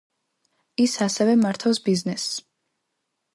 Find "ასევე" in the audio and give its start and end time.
1.05-1.35